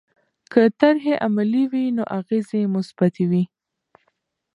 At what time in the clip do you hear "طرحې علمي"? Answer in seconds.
0.79-1.63